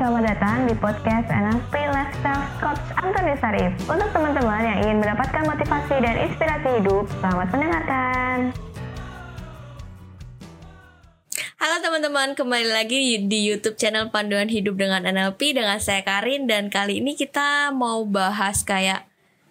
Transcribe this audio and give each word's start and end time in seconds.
selamat 0.00 0.32
datang 0.32 0.64
di 0.64 0.72
podcast 0.80 1.28
NLP 1.28 1.74
Lifestyle 1.92 2.48
Coach 2.56 2.88
Antoni 2.96 3.36
Sarif. 3.36 3.68
Untuk 3.84 4.08
teman-teman 4.16 4.64
yang 4.64 4.78
ingin 4.80 4.96
mendapatkan 4.96 5.44
motivasi 5.44 5.94
dan 6.00 6.16
inspirasi 6.24 6.68
hidup, 6.80 7.04
selamat 7.20 7.46
mendengarkan. 7.52 8.36
Halo 11.60 11.76
teman-teman, 11.84 12.32
kembali 12.32 12.72
lagi 12.72 13.28
di 13.28 13.52
YouTube 13.52 13.76
channel 13.76 14.08
Panduan 14.08 14.48
Hidup 14.48 14.80
dengan 14.80 15.04
NLP 15.04 15.52
dengan 15.52 15.76
saya 15.76 16.00
Karin 16.00 16.48
dan 16.48 16.72
kali 16.72 17.04
ini 17.04 17.12
kita 17.12 17.68
mau 17.68 18.00
bahas 18.08 18.64
kayak 18.64 19.04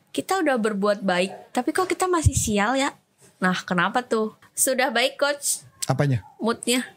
kita 0.10 0.42
udah 0.42 0.58
berbuat 0.58 1.06
baik, 1.06 1.54
tapi 1.54 1.78
kok 1.78 1.86
kita 1.86 2.10
masih 2.10 2.34
sial 2.34 2.74
ya? 2.74 2.98
Nah, 3.38 3.54
kenapa 3.70 4.02
tuh? 4.02 4.34
Sudah 4.58 4.90
baik 4.90 5.14
coach 5.22 5.62
Apanya? 5.86 6.26
moodnya? 6.42 6.90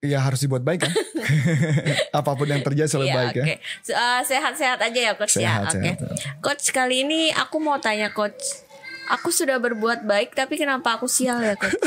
Ya 0.00 0.16
harus 0.16 0.40
dibuat 0.40 0.60
baik 0.60 0.80
kan. 0.80 0.92
Apa 2.16 2.32
pun 2.32 2.44
yang 2.44 2.60
terjadi 2.60 2.88
selalu 2.88 3.06
Iya, 3.06 3.14
baik 3.14 3.32
ya. 3.32 3.42
oke. 3.44 3.54
Se- 3.82 3.92
uh, 3.92 4.20
sehat-sehat 4.24 4.78
aja 4.80 4.98
ya 4.98 5.12
coach 5.12 5.36
ya. 5.36 5.60
Sehat, 5.60 5.70
Oke. 5.70 5.90
sehat. 5.92 5.98
Coach 6.40 6.64
kali 6.72 7.04
ini 7.04 7.28
aku 7.30 7.56
mau 7.58 7.76
tanya 7.76 8.08
coach. 8.08 8.64
Aku 9.10 9.28
sudah 9.28 9.58
berbuat 9.58 10.02
baik 10.02 10.32
tapi 10.32 10.54
kenapa 10.54 10.96
aku 10.96 11.04
sial 11.04 11.36
ya 11.38 11.52
coach? 11.52 11.76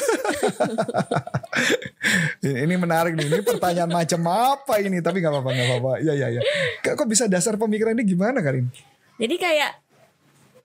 Ini 2.44 2.76
menarik 2.76 3.16
nih. 3.16 3.26
Ini 3.26 3.40
pertanyaan 3.42 3.90
macam 3.98 4.20
apa 4.28 4.78
ini? 4.78 5.00
Tapi 5.00 5.18
nggak 5.18 5.32
apa-apa, 5.32 5.50
nggak 5.50 5.68
apa-apa. 5.70 5.92
Iya, 6.04 6.14
iya, 6.14 6.28
iya. 6.30 6.42
Kok 6.82 6.94
kok 6.94 7.08
bisa 7.08 7.26
dasar 7.26 7.56
pemikiran 7.56 7.96
ini 7.96 8.04
gimana, 8.06 8.44
Karin? 8.44 8.68
Jadi 9.16 9.36
kayak 9.40 9.72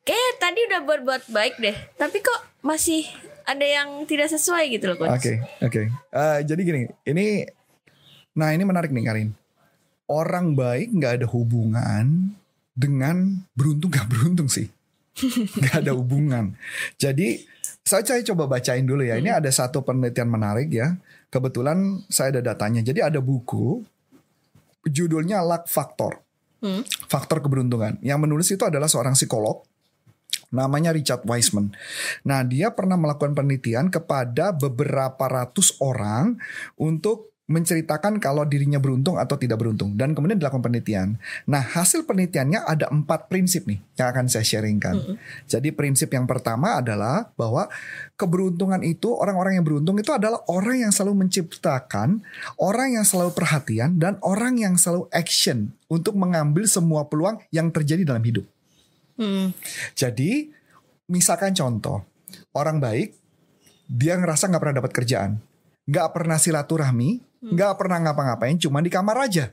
kayak 0.03 0.31
tadi 0.37 0.59
udah 0.67 0.81
berbuat 0.83 1.23
baik 1.31 1.55
deh, 1.57 1.77
tapi 1.95 2.19
kok 2.19 2.41
masih 2.61 3.07
ada 3.49 3.65
yang 3.65 4.05
tidak 4.05 4.29
sesuai 4.29 4.69
gitu 4.77 4.93
loh 4.93 4.97
coach. 5.01 5.17
Oke, 5.17 5.33
oke. 5.65 5.83
Eh, 5.89 6.39
jadi 6.45 6.61
gini, 6.61 6.81
ini, 7.09 7.49
nah 8.37 8.53
ini 8.53 8.63
menarik 8.69 8.93
nih, 8.93 9.05
Karin. 9.09 9.31
Orang 10.05 10.53
baik 10.53 10.93
nggak 10.93 11.25
ada 11.25 11.27
hubungan 11.33 12.37
dengan 12.77 13.49
beruntung 13.57 13.89
nggak 13.89 14.09
beruntung 14.09 14.49
sih. 14.53 14.69
Nggak 15.59 15.83
ada 15.83 15.93
hubungan. 15.99 16.55
Jadi 16.95 17.43
saya, 17.83 18.07
saya 18.07 18.23
coba 18.23 18.47
bacain 18.47 18.87
dulu 18.87 19.03
ya. 19.03 19.19
Ini 19.19 19.43
ada 19.43 19.51
satu 19.51 19.83
penelitian 19.83 20.31
menarik 20.31 20.71
ya. 20.71 20.95
Kebetulan 21.27 22.07
saya 22.07 22.39
ada 22.39 22.55
datanya. 22.55 22.87
Jadi 22.87 23.03
ada 23.03 23.19
buku 23.19 23.83
judulnya 24.87 25.43
Luck 25.43 25.67
Factor. 25.67 26.23
Hmm. 26.63 26.87
Faktor 27.11 27.43
keberuntungan. 27.43 27.99
Yang 27.99 28.19
menulis 28.23 28.49
itu 28.55 28.63
adalah 28.63 28.87
seorang 28.87 29.19
psikolog 29.19 29.67
namanya 30.49 30.95
Richard 30.95 31.25
Wiseman. 31.29 31.77
Nah, 32.25 32.45
dia 32.45 32.73
pernah 32.73 32.97
melakukan 32.97 33.37
penelitian 33.37 33.93
kepada 33.93 34.53
beberapa 34.57 35.29
ratus 35.29 35.77
orang 35.81 36.41
untuk 36.81 37.29
menceritakan 37.49 38.21
kalau 38.21 38.45
dirinya 38.45 38.77
beruntung 38.77 39.17
atau 39.17 39.41
tidak 39.41 39.65
beruntung 39.65 39.97
dan 39.97 40.13
kemudian 40.13 40.37
dilakukan 40.37 40.61
penelitian. 40.61 41.17
Nah, 41.49 41.65
hasil 41.65 42.05
penelitiannya 42.05 42.61
ada 42.61 42.93
empat 42.93 43.33
prinsip 43.33 43.65
nih 43.65 43.81
yang 43.97 44.13
akan 44.13 44.29
saya 44.29 44.45
sharingkan. 44.45 45.17
Jadi 45.49 45.73
prinsip 45.73 46.13
yang 46.13 46.29
pertama 46.29 46.77
adalah 46.85 47.33
bahwa 47.41 47.73
keberuntungan 48.21 48.85
itu 48.85 49.17
orang-orang 49.17 49.57
yang 49.57 49.65
beruntung 49.65 49.97
itu 49.97 50.13
adalah 50.13 50.45
orang 50.53 50.85
yang 50.85 50.93
selalu 50.93 51.25
menciptakan, 51.25 52.21
orang 52.61 53.01
yang 53.01 53.05
selalu 53.09 53.33
perhatian 53.33 53.97
dan 53.97 54.21
orang 54.21 54.61
yang 54.61 54.77
selalu 54.77 55.09
action 55.09 55.73
untuk 55.89 56.21
mengambil 56.21 56.69
semua 56.69 57.09
peluang 57.09 57.41
yang 57.49 57.73
terjadi 57.73 58.05
dalam 58.05 58.21
hidup. 58.29 58.45
Hmm. 59.19 59.51
Jadi, 59.99 60.55
misalkan 61.11 61.53
contoh, 61.53 62.07
orang 62.55 62.79
baik, 62.79 63.19
dia 63.91 64.15
ngerasa 64.15 64.47
nggak 64.47 64.63
pernah 64.63 64.77
dapat 64.79 64.93
kerjaan, 64.95 65.31
nggak 65.91 66.09
pernah 66.15 66.39
silaturahmi, 66.39 67.19
nggak 67.43 67.73
pernah 67.75 67.99
ngapa-ngapain, 68.07 68.57
cuma 68.63 68.79
di 68.79 68.91
kamar 68.93 69.27
aja, 69.27 69.51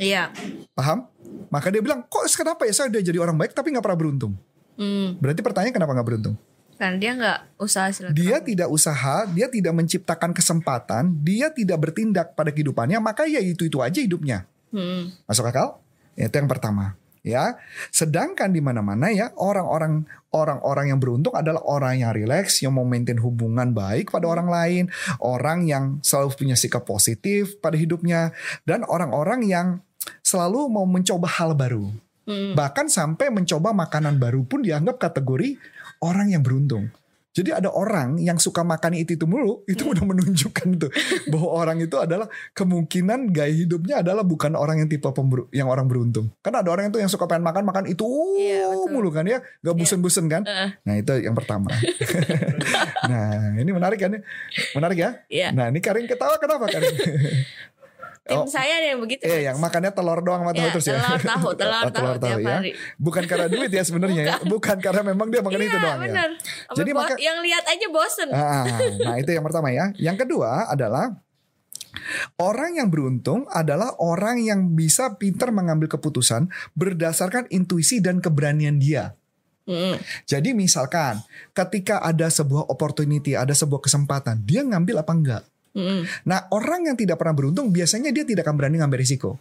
Iya. 0.00 0.34
paham? 0.74 1.06
Maka 1.52 1.70
dia 1.70 1.78
bilang, 1.78 2.02
kok 2.10 2.26
kenapa 2.34 2.66
ya 2.66 2.74
saya 2.74 2.90
udah 2.90 3.02
jadi 3.04 3.18
orang 3.22 3.38
baik 3.38 3.54
tapi 3.54 3.70
nggak 3.70 3.84
pernah 3.84 4.00
beruntung? 4.00 4.34
Hmm. 4.74 5.14
Berarti 5.22 5.40
pertanyaan 5.44 5.74
kenapa 5.74 5.92
nggak 5.94 6.08
beruntung? 6.08 6.34
Karena 6.74 6.96
dia 6.98 7.12
nggak 7.14 7.38
usaha 7.62 7.86
silaturahmi. 7.94 8.18
Dia 8.18 8.36
tidak 8.42 8.68
usaha, 8.74 9.16
dia 9.30 9.46
tidak 9.46 9.72
menciptakan 9.78 10.30
kesempatan, 10.34 11.02
dia 11.22 11.46
tidak 11.54 11.78
bertindak 11.78 12.34
pada 12.34 12.50
kehidupannya, 12.50 12.98
maka 12.98 13.30
ya 13.30 13.38
itu-itu 13.38 13.78
aja 13.78 14.02
hidupnya. 14.02 14.50
Hmm. 14.74 15.14
Masuk 15.30 15.46
akal? 15.46 15.78
Itu 16.18 16.34
yang 16.34 16.50
pertama. 16.50 16.98
Ya, 17.24 17.56
sedangkan 17.88 18.52
di 18.52 18.60
mana-mana 18.60 19.08
ya 19.08 19.32
orang-orang 19.40 20.04
orang-orang 20.28 20.92
yang 20.92 21.00
beruntung 21.00 21.32
adalah 21.32 21.64
orang 21.64 22.04
yang 22.04 22.12
rileks, 22.12 22.60
yang 22.60 22.76
mau 22.76 22.84
maintain 22.84 23.16
hubungan 23.16 23.72
baik 23.72 24.12
pada 24.12 24.28
orang 24.28 24.52
lain, 24.52 24.84
orang 25.24 25.64
yang 25.64 26.04
selalu 26.04 26.36
punya 26.36 26.52
sikap 26.52 26.84
positif 26.84 27.56
pada 27.64 27.80
hidupnya, 27.80 28.36
dan 28.68 28.84
orang-orang 28.84 29.40
yang 29.48 29.80
selalu 30.20 30.68
mau 30.68 30.84
mencoba 30.84 31.24
hal 31.40 31.56
baru. 31.56 31.88
Hmm. 32.28 32.52
Bahkan 32.52 32.92
sampai 32.92 33.32
mencoba 33.32 33.72
makanan 33.72 34.20
baru 34.20 34.44
pun 34.44 34.60
dianggap 34.60 35.00
kategori 35.00 35.56
orang 36.04 36.28
yang 36.36 36.44
beruntung. 36.44 36.92
Jadi 37.34 37.50
ada 37.50 37.66
orang 37.66 38.22
yang 38.22 38.38
suka 38.38 38.62
makan 38.62 38.94
itu 38.94 39.18
itu 39.18 39.26
mulu, 39.26 39.66
itu 39.66 39.90
udah 39.90 40.06
menunjukkan 40.06 40.66
tuh 40.78 40.90
bahwa 41.34 41.48
orang 41.50 41.82
itu 41.82 41.98
adalah 41.98 42.30
kemungkinan 42.54 43.34
gaya 43.34 43.50
hidupnya 43.50 44.06
adalah 44.06 44.22
bukan 44.22 44.54
orang 44.54 44.78
yang 44.78 44.88
tipe 44.88 45.10
pemberu, 45.10 45.50
yang 45.50 45.66
orang 45.66 45.90
beruntung. 45.90 46.30
Karena 46.38 46.62
ada 46.62 46.70
orang 46.70 46.94
itu 46.94 47.02
yang 47.02 47.10
suka 47.10 47.26
pengen 47.26 47.42
makan 47.42 47.66
makan 47.66 47.84
itu 47.90 48.06
Iya, 48.38 48.70
betul. 48.70 48.86
mulu 48.94 49.10
kan 49.10 49.26
ya, 49.26 49.42
gak 49.60 49.74
bosen-bosen 49.74 50.30
kan? 50.30 50.46
Eh, 50.46 50.70
Nah 50.86 50.94
itu 50.94 51.10
yang 51.18 51.34
pertama. 51.34 51.74
nah 53.10 53.58
ini 53.58 53.70
menarik 53.74 53.98
kan? 53.98 54.14
ya? 54.14 54.20
Menarik 54.78 54.98
ya? 54.98 55.10
Iya. 55.26 55.48
Nah 55.50 55.74
ini 55.74 55.82
Karin 55.82 56.06
ketawa 56.06 56.38
kenapa 56.38 56.70
Karin? 56.70 56.94
Tim 58.24 58.40
Oh. 58.40 58.48
saya 58.48 58.80
ada 58.80 58.88
yang 58.88 59.00
begitu. 59.00 59.20
Eh 59.20 59.44
yang 59.44 59.60
makannya 59.60 59.92
telur 59.92 60.16
doang 60.18 60.40
sama 60.40 60.52
tahu 60.52 60.64
Ya, 60.64 60.72
terus 60.72 60.86
ya. 60.86 60.96
telur 60.96 61.20
tahu, 61.20 61.48
telur 61.60 61.76
Oh, 61.76 61.92
tahu 61.92 62.08
tiap 62.18 62.40
ya. 62.40 62.54
hari. 62.56 62.70
Bukan 62.96 63.22
karena 63.28 63.46
duit 63.46 63.68
ya 63.68 63.82
sebenarnya 63.84 64.22
ya. 64.24 64.34
Bukan 64.42 64.76
karena 64.80 65.02
memang 65.04 65.28
dia 65.28 65.44
makan 65.44 65.60
itu 65.60 65.68
Iya, 65.68 65.76
doang 65.78 66.00
bener. 66.00 66.30
ya. 66.32 66.72
Jadi 66.72 66.90
maka- 66.90 67.20
yang 67.20 67.38
lihat 67.38 67.64
aja 67.66 67.86
bosen. 67.86 68.28
Ah, 68.30 68.64
nah 68.98 69.14
itu 69.16 69.28
yang 69.28 69.44
pertama 69.44 69.68
ya. 69.68 69.92
Yang 69.94 70.24
kedua 70.24 70.66
adalah 70.66 71.20
orang 72.36 72.74
yang 72.74 72.88
beruntung 72.88 73.44
adalah 73.48 73.92
orang 73.98 74.40
yang 74.40 74.72
bisa 74.72 75.14
pintar 75.14 75.52
mengambil 75.52 75.86
keputusan 75.86 76.48
berdasarkan 76.72 77.46
intuisi 77.48 78.00
dan 78.00 78.18
keberanian 78.18 78.76
dia. 78.78 79.14
Hmm. 79.64 79.96
Jadi 80.24 80.52
misalkan 80.52 81.20
ketika 81.52 81.96
ada 81.98 82.28
sebuah 82.28 82.68
opportunity, 82.68 83.32
ada 83.32 83.52
sebuah 83.52 83.80
kesempatan, 83.80 84.40
dia 84.40 84.60
ngambil 84.60 85.00
apa 85.00 85.12
enggak? 85.12 85.42
Hmm. 85.74 86.06
Nah, 86.24 86.46
orang 86.54 86.86
yang 86.86 86.96
tidak 86.96 87.18
pernah 87.18 87.34
beruntung 87.34 87.68
biasanya 87.68 88.14
dia 88.14 88.22
tidak 88.22 88.46
akan 88.46 88.54
berani 88.54 88.78
ngambil 88.78 89.02
risiko. 89.02 89.36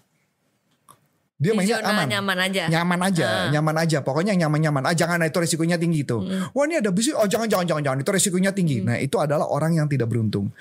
Dia 1.37 1.51
Di 1.51 1.57
mainnya 1.59 1.77
aman. 1.83 2.07
nyaman 2.07 2.37
aja. 2.39 2.63
Nyaman 2.71 2.99
aja, 3.03 3.25
Ah. 3.27 3.47
nyaman 3.51 3.75
aja. 3.75 3.97
Pokoknya 3.99 4.31
nyaman-nyaman. 4.37 4.83
Ah 4.87 4.95
jangan 4.95 5.19
itu 5.21 5.37
resikonya 5.37 5.75
tinggi 5.75 6.07
itu. 6.07 6.17
Wah 6.55 6.63
ini 6.63 6.79
ada 6.79 6.87
bisnis. 6.93 7.17
Oh 7.19 7.27
jangan 7.27 7.51
jangan 7.51 7.65
jangan 7.67 7.83
jangan 7.83 7.99
itu 7.99 8.11
resikonya 8.15 8.51
tinggi. 8.55 8.79
Nah 8.79 8.95
itu 8.95 9.19
adalah 9.19 9.49
orang 9.51 9.75
yang 9.75 9.87
tidak 9.91 10.07
beruntung. 10.07 10.53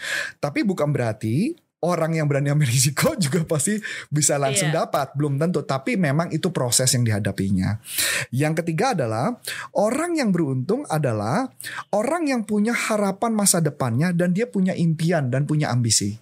Tapi 0.42 0.66
bukan 0.66 0.90
berarti 0.90 1.54
orang 1.82 2.14
yang 2.14 2.30
berani 2.30 2.48
ambil 2.48 2.70
risiko 2.74 3.12
juga 3.14 3.42
pasti 3.42 3.76
bisa 4.08 4.38
langsung 4.38 4.70
Iya. 4.70 4.86
dapat. 4.86 5.12
Belum 5.18 5.36
tentu. 5.36 5.60
Tapi 5.60 5.98
memang 5.98 6.30
itu 6.30 6.48
proses 6.48 6.88
yang 6.94 7.02
dihadapinya. 7.02 7.82
Yang 8.30 8.62
ketiga 8.62 8.94
adalah 8.94 9.36
orang 9.74 10.14
yang 10.14 10.30
beruntung 10.30 10.86
adalah 10.86 11.50
orang 11.90 12.30
yang 12.30 12.42
punya 12.42 12.70
harapan 12.70 13.34
masa 13.34 13.58
depannya 13.58 14.14
dan 14.14 14.30
dia 14.30 14.46
punya 14.46 14.72
impian 14.72 15.28
dan 15.28 15.44
punya 15.44 15.68
ambisi. 15.68 16.14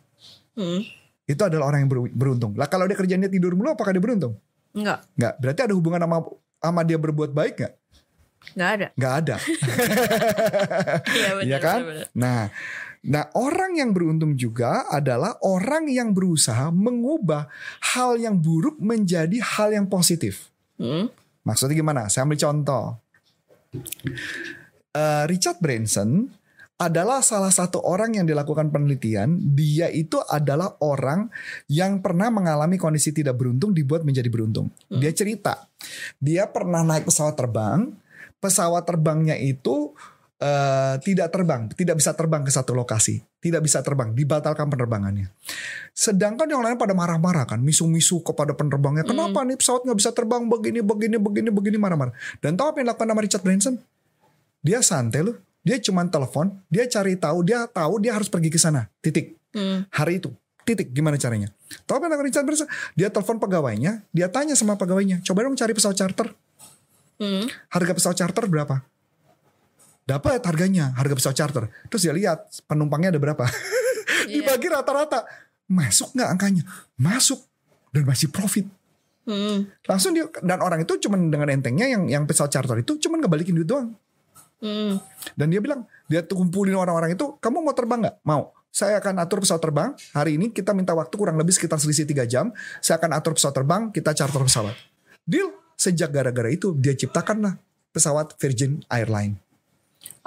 Hmm. 0.56 0.82
Itu 1.24 1.46
adalah 1.46 1.70
orang 1.70 1.86
yang 1.86 1.90
beru- 1.92 2.10
beruntung. 2.10 2.56
Lah 2.58 2.66
kalau 2.66 2.88
dia 2.88 2.98
kerjanya 2.98 3.30
tidur 3.30 3.54
mulu 3.54 3.72
apakah 3.72 3.94
dia 3.94 4.02
beruntung? 4.02 4.34
Enggak, 4.70 5.06
Nggak. 5.14 5.34
Berarti 5.38 5.60
ada 5.66 5.74
hubungan 5.74 6.00
sama 6.02 6.16
sama 6.60 6.80
dia 6.82 6.98
berbuat 6.98 7.30
baik 7.30 7.54
nggak? 7.58 7.72
Enggak 8.56 8.70
ada. 8.76 8.86
Nggak 8.96 9.14
ada. 9.24 9.36
Iya. 11.10 11.30
Iya 11.46 11.58
kan? 11.58 11.80
Nah, 12.16 12.40
nah 13.00 13.24
orang 13.36 13.78
yang 13.78 13.90
beruntung 13.96 14.36
juga 14.36 14.88
adalah 14.88 15.40
orang 15.44 15.88
yang 15.88 16.12
berusaha 16.12 16.68
mengubah 16.72 17.48
hal 17.94 18.20
yang 18.20 18.38
buruk 18.38 18.76
menjadi 18.80 19.40
hal 19.40 19.72
yang 19.72 19.86
positif. 19.88 20.50
Hmm. 20.80 21.08
Maksudnya 21.44 21.76
gimana? 21.76 22.08
Saya 22.12 22.28
ambil 22.28 22.40
contoh. 22.40 22.84
Eh, 24.90 25.24
Richard 25.30 25.62
Branson 25.62 26.26
adalah 26.80 27.20
salah 27.20 27.52
satu 27.52 27.84
orang 27.84 28.16
yang 28.16 28.24
dilakukan 28.24 28.72
penelitian. 28.72 29.36
Dia 29.52 29.92
itu 29.92 30.16
adalah 30.24 30.80
orang 30.80 31.28
yang 31.68 32.00
pernah 32.00 32.32
mengalami 32.32 32.80
kondisi 32.80 33.12
tidak 33.12 33.36
beruntung 33.36 33.76
dibuat 33.76 34.00
menjadi 34.00 34.32
beruntung. 34.32 34.72
Dia 34.88 35.12
cerita, 35.12 35.68
dia 36.16 36.48
pernah 36.48 36.80
naik 36.80 37.04
pesawat 37.04 37.36
terbang. 37.36 37.92
Pesawat 38.40 38.88
terbangnya 38.88 39.36
itu 39.36 39.92
eh, 40.40 40.96
tidak 41.04 41.28
terbang, 41.30 41.68
tidak 41.76 42.00
bisa 42.00 42.16
terbang 42.16 42.42
ke 42.42 42.50
satu 42.50 42.72
lokasi, 42.72 43.20
tidak 43.38 43.60
bisa 43.62 43.84
terbang, 43.84 44.16
dibatalkan 44.16 44.66
penerbangannya. 44.66 45.28
Sedangkan 45.92 46.48
yang 46.48 46.64
lain 46.64 46.80
pada 46.80 46.96
marah-marah 46.96 47.44
kan, 47.44 47.60
misu-misu 47.60 48.24
kepada 48.24 48.56
penerbangnya. 48.56 49.04
Kenapa 49.04 49.44
nih 49.44 49.60
pesawat 49.60 49.84
nggak 49.84 49.98
bisa 50.00 50.10
terbang 50.16 50.48
begini, 50.48 50.80
begini, 50.80 51.16
begini, 51.20 51.48
begini, 51.52 51.76
marah-marah. 51.76 52.16
Dan 52.40 52.56
tahu 52.56 52.72
apa 52.72 52.76
yang 52.80 52.86
dilakukan 52.88 53.08
sama 53.12 53.20
Richard 53.20 53.44
Branson? 53.44 53.74
Dia 54.64 54.80
santai 54.80 55.20
loh. 55.24 55.36
Dia 55.60 55.76
cuma 55.76 56.00
telepon, 56.08 56.56
dia 56.72 56.88
cari 56.88 57.20
tahu, 57.20 57.44
dia 57.44 57.68
tahu 57.68 58.00
dia 58.00 58.16
harus 58.16 58.32
pergi 58.32 58.48
ke 58.48 58.56
sana. 58.56 58.88
Titik. 59.04 59.36
Hmm. 59.52 59.84
Hari 59.92 60.24
itu. 60.24 60.32
Titik. 60.64 60.88
Gimana 60.96 61.20
caranya? 61.20 61.52
Tahu 61.84 62.00
kan 62.00 62.08
Richard 62.24 62.48
Branson? 62.48 62.64
Dia 62.96 63.12
telepon 63.12 63.36
pegawainya, 63.36 64.08
dia 64.08 64.32
tanya 64.32 64.56
sama 64.56 64.80
pegawainya, 64.80 65.20
coba 65.20 65.44
dong 65.44 65.60
cari 65.60 65.72
pesawat 65.76 66.00
charter. 66.00 66.32
Hmm. 67.20 67.44
Harga 67.68 67.92
pesawat 67.92 68.16
charter 68.16 68.44
berapa? 68.48 68.80
Dapat 70.08 70.42
harganya, 70.48 70.96
harga 70.96 71.14
pesawat 71.14 71.36
charter. 71.36 71.64
Terus 71.92 72.02
dia 72.08 72.14
lihat 72.16 72.48
penumpangnya 72.64 73.12
ada 73.12 73.20
berapa. 73.20 73.44
Dibagi 74.32 74.72
rata-rata. 74.72 75.28
Masuk 75.68 76.16
nggak 76.16 76.28
angkanya? 76.32 76.62
Masuk. 76.96 77.44
Dan 77.92 78.08
masih 78.08 78.32
profit. 78.32 78.64
Hmm. 79.28 79.68
Langsung 79.84 80.16
dia 80.16 80.26
dan 80.40 80.64
orang 80.64 80.82
itu 80.82 80.96
cuman 80.96 81.28
dengan 81.28 81.52
entengnya 81.52 81.86
yang 81.86 82.08
yang 82.08 82.24
pesawat 82.24 82.50
charter 82.50 82.80
itu 82.80 82.96
cuman 82.96 83.20
ngebalikin 83.20 83.52
duit 83.52 83.68
doang. 83.68 83.92
Hmm. 84.60 84.96
Dan 85.36 85.52
dia 85.52 85.60
bilang, 85.60 85.84
dia 86.08 86.20
tuh 86.20 86.40
kumpulin 86.40 86.76
orang-orang 86.76 87.16
itu, 87.16 87.36
kamu 87.40 87.64
mau 87.64 87.72
terbang 87.76 88.00
nggak? 88.08 88.16
Mau. 88.24 88.52
Saya 88.70 89.02
akan 89.02 89.18
atur 89.18 89.42
pesawat 89.42 89.62
terbang. 89.62 89.90
Hari 90.14 90.36
ini 90.36 90.52
kita 90.52 90.70
minta 90.76 90.94
waktu 90.94 91.10
kurang 91.16 91.40
lebih 91.40 91.50
sekitar 91.50 91.80
selisih 91.80 92.06
3 92.06 92.28
jam. 92.28 92.52
Saya 92.78 93.00
akan 93.00 93.10
atur 93.16 93.34
pesawat 93.34 93.56
terbang, 93.56 93.82
kita 93.90 94.14
charter 94.14 94.40
pesawat. 94.44 94.76
Deal. 95.24 95.59
Sejak 95.80 96.12
gara-gara 96.12 96.52
itu, 96.52 96.76
dia 96.76 96.92
ciptakanlah 96.92 97.56
pesawat 97.96 98.36
Virgin 98.36 98.84
Airline. 98.92 99.40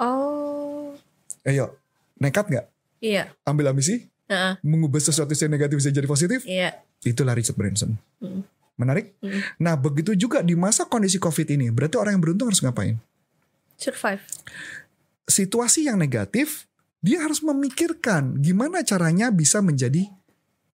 Oh. 0.02 0.98
Ayo, 1.46 1.78
nekat 2.18 2.50
nggak? 2.50 2.66
Iya. 2.98 3.30
Ambil 3.46 3.70
ambisi, 3.70 4.10
Heeh. 4.26 4.58
mengubah 4.66 4.98
sesuatu 4.98 5.30
yang 5.30 5.54
negatif 5.54 5.78
bisa 5.78 5.94
jadi 5.94 6.10
positif. 6.10 6.42
Iya. 6.42 6.82
Itulah 7.06 7.38
Richard 7.38 7.54
Branson. 7.54 7.94
Hmm. 8.18 8.42
Menarik? 8.74 9.14
Hmm. 9.22 9.46
Nah, 9.62 9.78
begitu 9.78 10.18
juga 10.18 10.42
di 10.42 10.58
masa 10.58 10.90
kondisi 10.90 11.22
COVID 11.22 11.46
ini, 11.54 11.70
berarti 11.70 12.02
orang 12.02 12.18
yang 12.18 12.24
beruntung 12.26 12.50
harus 12.50 12.58
ngapain? 12.58 12.98
Survive. 13.78 14.26
Situasi 15.30 15.86
yang 15.86 16.02
negatif, 16.02 16.66
dia 16.98 17.22
harus 17.22 17.46
memikirkan 17.46 18.42
gimana 18.42 18.82
caranya 18.82 19.30
bisa 19.30 19.62
menjadi 19.62 20.10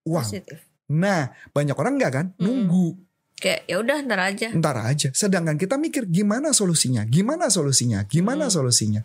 uang. 0.09 0.25
Positif. 0.25 0.65
Nah, 0.89 1.37
banyak 1.53 1.77
orang 1.77 2.01
enggak 2.01 2.13
kan? 2.17 2.27
Hmm. 2.41 2.49
Nunggu. 2.49 3.10
Kayak 3.41 3.61
ya 3.65 3.77
udah 3.81 3.97
ntar 4.05 4.21
aja. 4.21 4.49
Ntar 4.53 4.77
aja. 4.85 5.09
Sedangkan 5.17 5.57
kita 5.57 5.81
mikir 5.81 6.05
gimana 6.05 6.53
solusinya? 6.53 7.09
Gimana 7.09 7.49
solusinya? 7.49 8.05
Gimana 8.05 8.47
Hmm. 8.47 8.55
solusinya? 8.61 9.01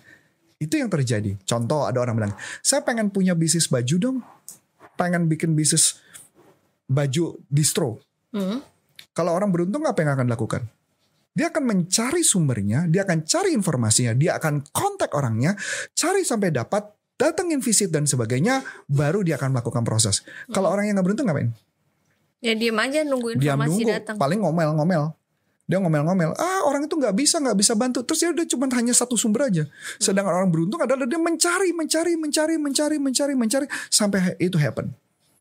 Itu 0.60 0.76
yang 0.76 0.92
terjadi. 0.92 1.40
Contoh 1.48 1.88
ada 1.88 2.04
orang 2.04 2.16
bilang, 2.20 2.34
saya 2.60 2.84
pengen 2.84 3.12
punya 3.12 3.32
bisnis 3.32 3.72
baju 3.72 3.96
dong. 3.96 4.18
Pengen 5.00 5.32
bikin 5.32 5.56
bisnis 5.56 6.00
baju 6.88 7.40
distro. 7.48 8.04
Hmm. 8.36 8.60
Kalau 9.16 9.32
orang 9.32 9.56
beruntung 9.56 9.88
apa 9.88 10.04
yang 10.04 10.20
akan 10.20 10.28
dilakukan? 10.28 10.64
Dia 11.36 11.52
akan 11.52 11.64
mencari 11.68 12.24
sumbernya, 12.24 12.88
dia 12.88 13.04
akan 13.04 13.28
cari 13.28 13.52
informasinya, 13.52 14.16
dia 14.16 14.40
akan 14.40 14.64
kontak 14.72 15.12
orangnya, 15.12 15.56
cari 15.92 16.24
sampai 16.24 16.52
dapat, 16.52 16.96
datengin 17.20 17.60
visit 17.60 17.92
dan 17.92 18.08
sebagainya, 18.08 18.64
baru 18.88 19.20
dia 19.20 19.36
akan 19.36 19.52
melakukan 19.56 19.84
proses. 19.84 20.24
Kalau 20.52 20.72
orang 20.72 20.88
yang 20.88 20.96
nggak 20.96 21.08
beruntung 21.12 21.28
ngapain? 21.28 21.52
Ya 22.46 22.54
diem 22.54 22.78
aja 22.78 23.02
nunggu 23.02 23.42
informasi 23.42 23.82
datang. 23.90 24.22
paling 24.22 24.38
ngomel-ngomel. 24.46 25.18
Dia 25.66 25.82
ngomel-ngomel, 25.82 26.38
ah 26.38 26.62
orang 26.70 26.86
itu 26.86 26.94
nggak 26.94 27.18
bisa, 27.18 27.42
nggak 27.42 27.58
bisa 27.58 27.74
bantu. 27.74 28.06
Terus 28.06 28.22
dia 28.22 28.30
udah 28.38 28.46
cuma 28.46 28.70
hanya 28.70 28.94
satu 28.94 29.18
sumber 29.18 29.50
aja. 29.50 29.66
Sedangkan 29.98 30.46
orang 30.46 30.54
beruntung 30.54 30.78
adalah 30.78 31.10
dia 31.10 31.18
mencari, 31.18 31.74
mencari, 31.74 32.14
mencari, 32.14 32.62
mencari, 32.62 33.02
mencari, 33.02 33.34
mencari, 33.34 33.66
sampai 33.90 34.38
itu 34.38 34.62
happen. 34.62 34.94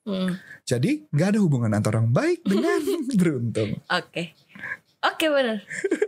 Hmm. 0.08 0.40
Jadi 0.64 1.04
nggak 1.12 1.28
ada 1.36 1.38
hubungan 1.44 1.68
antara 1.76 2.00
orang 2.00 2.08
baik 2.08 2.40
dengan 2.40 2.80
beruntung. 3.20 3.76
Oke. 3.92 4.32
Oke 5.04 5.28
bener. 5.28 5.60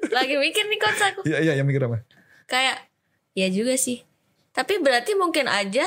Lagi 0.09 0.41
mikir 0.41 0.65
nih 0.65 0.81
coach 0.81 1.03
aku. 1.13 1.21
Iya, 1.29 1.39
iya, 1.45 1.53
yang 1.61 1.69
mikir 1.69 1.85
apa? 1.85 2.01
Kayak 2.49 2.89
ya 3.37 3.53
juga 3.53 3.77
sih. 3.77 4.01
Tapi 4.57 4.81
berarti 4.81 5.13
mungkin 5.13 5.45
aja 5.45 5.85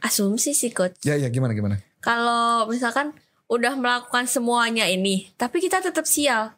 asumsi 0.00 0.56
sih 0.56 0.72
coach. 0.72 1.04
Ya, 1.04 1.20
ya, 1.20 1.28
gimana, 1.28 1.52
gimana? 1.52 1.84
Kalau 2.00 2.64
misalkan 2.72 3.12
udah 3.48 3.74
melakukan 3.74 4.28
semuanya 4.28 4.84
ini, 4.84 5.32
tapi 5.34 5.58
kita 5.58 5.80
tetap 5.80 6.04
sial. 6.04 6.52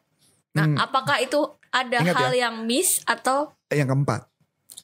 Nah, 0.50 0.66
Hmm. 0.66 0.76
apakah 0.76 1.22
itu 1.22 1.38
ada 1.70 2.02
Ingat 2.02 2.16
hal 2.19 2.32
yang 2.34 2.54
miss 2.66 2.98
atau 3.06 3.54
Yang 3.70 3.94
keempat, 3.94 4.20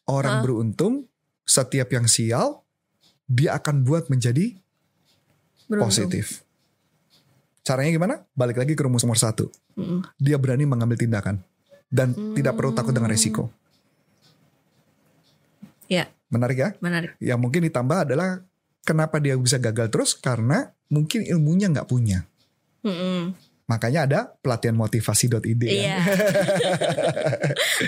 orang 0.06 0.38
Hah? 0.38 0.42
beruntung 0.46 1.10
setiap 1.42 1.90
yang 1.90 2.06
sial 2.06 2.62
dia 3.26 3.58
akan 3.58 3.82
buat 3.82 4.06
menjadi 4.06 4.54
beruntung? 5.66 5.90
positif. 5.90 6.46
Caranya 7.66 7.90
gimana? 7.90 8.14
Balik 8.38 8.62
lagi 8.62 8.78
ke 8.78 8.82
rumus 8.86 9.02
nomor 9.02 9.18
satu. 9.18 9.50
Mm. 9.74 10.06
Dia 10.22 10.38
berani 10.38 10.70
mengambil 10.70 10.94
tindakan 10.94 11.42
dan 11.90 12.14
tidak 12.38 12.54
perlu 12.54 12.70
takut 12.70 12.94
dengan 12.94 13.10
resiko. 13.10 13.50
Ya, 15.86 16.06
Menarik 16.30 16.58
ya? 16.58 16.70
menarik. 16.78 17.14
Yang 17.18 17.38
mungkin 17.38 17.62
ditambah 17.66 18.06
adalah 18.10 18.42
kenapa 18.82 19.18
dia 19.18 19.34
bisa 19.34 19.58
gagal 19.58 19.90
terus 19.90 20.14
karena 20.14 20.70
mungkin 20.88 21.22
ilmunya 21.22 21.66
nggak 21.68 21.86
punya. 21.86 22.22
Mm-mm. 22.80 23.34
Makanya 23.66 24.00
ada 24.06 24.20
pelatihan 24.38 24.78
motivasi.id. 24.78 25.42
kan? 25.58 25.66
Iya. 25.66 25.98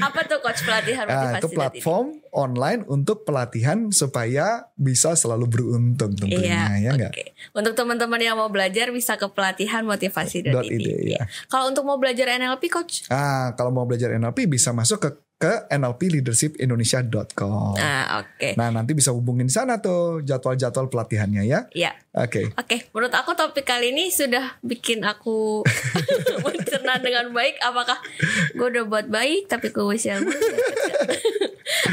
Apa 0.02 0.26
tuh 0.26 0.42
coach 0.42 0.62
pelatihan 0.62 1.06
Nah, 1.06 1.14
motivasi 1.14 1.38
itu 1.38 1.46
tadi? 1.46 1.54
platform 1.54 2.06
online 2.32 2.82
untuk 2.86 3.22
pelatihan 3.22 3.78
supaya 3.90 4.66
bisa 4.74 5.14
selalu 5.14 5.46
beruntung 5.46 6.18
tentunya 6.18 6.66
Iya, 6.74 6.82
ya 6.82 6.90
oke. 6.90 6.98
nggak? 6.98 7.12
Untuk 7.54 7.72
teman-teman 7.74 8.18
yang 8.18 8.34
mau 8.34 8.50
belajar 8.50 8.90
bisa 8.90 9.14
ke 9.14 9.30
pelatihan 9.30 9.86
motivasi 9.86 10.50
Dot 10.50 10.66
ide, 10.66 11.14
ya. 11.14 11.22
Kalau 11.46 11.70
untuk 11.70 11.84
mau 11.84 11.94
belajar 11.94 12.26
NLP 12.32 12.66
coach, 12.68 13.06
Ah, 13.06 13.54
kalau 13.54 13.70
mau 13.70 13.86
belajar 13.86 14.10
NLP 14.12 14.50
bisa 14.50 14.74
masuk 14.74 14.98
ke 14.98 15.10
ke 15.38 15.70
nlpleadershipindonesia.com. 15.70 17.78
nah 17.78 18.26
oke, 18.26 18.58
Nah, 18.58 18.74
nanti 18.74 18.90
bisa 18.90 19.14
hubungin 19.14 19.46
sana 19.46 19.78
tuh 19.78 20.18
jadwal-jadwal 20.26 20.90
pelatihannya 20.90 21.46
ya. 21.46 21.70
ya 21.70 21.94
Oke. 22.10 22.50
oke. 22.58 22.90
Menurut 22.90 23.14
aku 23.14 23.38
topik 23.38 23.62
kali 23.62 23.94
ini 23.94 24.10
sudah 24.10 24.58
bikin 24.66 25.06
aku 25.06 25.62
mencerna 26.44 26.98
dengan 26.98 27.30
baik. 27.30 27.62
Apakah 27.62 28.02
gue 28.58 28.66
udah 28.66 28.84
buat 28.90 29.06
baik 29.06 29.46
tapi 29.46 29.70
gue 29.70 29.94
ya? 30.02 30.18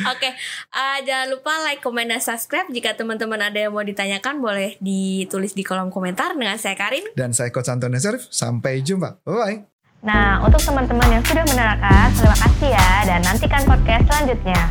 Oke, 0.06 0.30
ah, 0.72 1.02
jangan 1.04 1.36
lupa 1.36 1.52
like, 1.66 1.84
komen, 1.84 2.08
dan 2.08 2.24
subscribe. 2.24 2.70
Jika 2.72 2.96
teman-teman 2.96 3.42
ada 3.42 3.60
yang 3.60 3.76
mau 3.76 3.84
ditanyakan, 3.84 4.40
boleh 4.40 4.80
ditulis 4.80 5.52
di 5.52 5.68
kolom 5.68 5.92
komentar 5.92 6.32
dengan 6.38 6.56
saya 6.56 6.80
Karin. 6.80 7.04
Dan 7.18 7.36
saya 7.36 7.52
Coach 7.52 7.70
Anton 7.70 7.92
Nazarif. 7.92 8.24
Sampai 8.32 8.80
jumpa. 8.86 9.20
Bye-bye. 9.28 9.75
Nah, 10.06 10.38
untuk 10.46 10.62
teman-teman 10.62 11.18
yang 11.18 11.24
sudah 11.26 11.42
menerangkan, 11.50 12.14
terima 12.14 12.38
kasih 12.38 12.78
ya 12.78 12.90
dan 13.10 13.20
nantikan 13.26 13.66
podcast 13.66 14.06
selanjutnya. 14.06 14.62